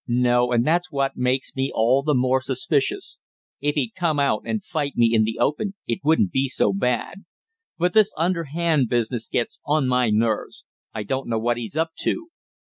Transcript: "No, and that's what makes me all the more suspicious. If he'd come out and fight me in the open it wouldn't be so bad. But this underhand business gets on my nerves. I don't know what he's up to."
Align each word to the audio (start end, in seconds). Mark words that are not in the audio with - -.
"No, 0.07 0.51
and 0.51 0.65
that's 0.65 0.91
what 0.91 1.15
makes 1.15 1.51
me 1.55 1.71
all 1.71 2.01
the 2.01 2.15
more 2.15 2.41
suspicious. 2.41 3.19
If 3.59 3.75
he'd 3.75 3.93
come 3.95 4.19
out 4.19 4.41
and 4.47 4.65
fight 4.65 4.93
me 4.95 5.13
in 5.13 5.25
the 5.25 5.37
open 5.37 5.75
it 5.85 5.99
wouldn't 6.03 6.31
be 6.31 6.47
so 6.47 6.73
bad. 6.73 7.23
But 7.77 7.93
this 7.93 8.11
underhand 8.17 8.89
business 8.89 9.29
gets 9.29 9.59
on 9.63 9.87
my 9.87 10.09
nerves. 10.09 10.65
I 10.91 11.03
don't 11.03 11.27
know 11.27 11.37
what 11.37 11.57
he's 11.57 11.75
up 11.75 11.91
to." 11.99 12.29